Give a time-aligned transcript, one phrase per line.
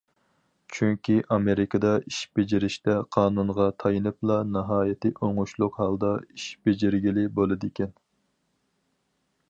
[0.77, 7.93] چۈنكى ئامېرىكىدا ئىش بېجىرىشتە قانۇنغا تايىنىپلا ناھايىتى ئوڭۇشلۇق ھالدا ئىش بېجىرگىلى بولىدىكەن.